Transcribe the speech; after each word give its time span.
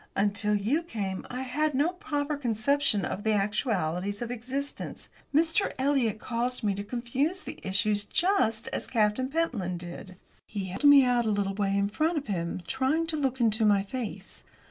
Until 0.15 0.55
you 0.57 0.81
came 0.81 1.27
I 1.29 1.43
had 1.43 1.75
no 1.75 1.89
proper 1.89 2.35
conception 2.35 3.05
of 3.05 3.23
the 3.23 3.33
actualities 3.33 4.23
of 4.23 4.31
existence. 4.31 5.09
Mr. 5.31 5.73
Eliot 5.77 6.17
caused 6.17 6.63
me 6.63 6.73
to 6.73 6.83
confuse 6.83 7.43
the 7.43 7.59
issues 7.61 8.03
just 8.05 8.67
as 8.69 8.87
Captain 8.87 9.29
Pentland 9.29 9.77
did." 9.77 10.15
He 10.47 10.65
held 10.65 10.85
me 10.85 11.03
out 11.05 11.27
a 11.27 11.29
little 11.29 11.53
way 11.53 11.77
in 11.77 11.87
front 11.87 12.17
of 12.17 12.25
him, 12.25 12.63
trying 12.65 13.05
to 13.05 13.15
look 13.15 13.39
into 13.39 13.63
my 13.63 13.83
face. 13.83 14.43